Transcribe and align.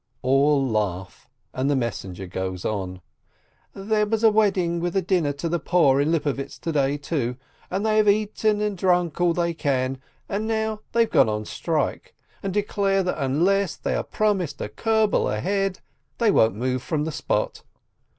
All 0.23 0.67
laugh, 0.67 1.29
and 1.53 1.69
the 1.69 1.75
messenger 1.75 2.25
goes 2.25 2.65
on: 2.65 3.01
"There 3.75 4.07
was 4.07 4.23
a 4.23 4.31
wedding 4.31 4.79
with 4.79 4.95
a 4.95 5.01
dinner 5.03 5.31
to 5.33 5.47
the 5.47 5.59
poor 5.59 6.01
in 6.01 6.11
Lipovietz 6.11 6.57
to 6.61 6.71
day, 6.71 6.97
too, 6.97 7.37
and 7.69 7.85
they 7.85 7.97
have 7.97 8.07
eaten 8.09 8.61
and 8.61 8.75
drunk 8.75 9.21
all 9.21 9.35
they 9.35 9.53
can, 9.53 10.01
and 10.27 10.47
now 10.47 10.79
they've 10.93 11.07
gone 11.07 11.29
on 11.29 11.45
strike, 11.45 12.15
and 12.41 12.51
declare 12.51 13.03
that 13.03 13.23
unless 13.23 13.75
they 13.75 13.93
are 13.93 14.01
promised 14.01 14.59
a 14.59 14.69
kerbel 14.69 15.29
a 15.29 15.39
head, 15.39 15.81
they 16.17 16.31
won't 16.31 16.55
move 16.55 16.81
from 16.81 17.03
the 17.05 17.11
spot. 17.11 17.61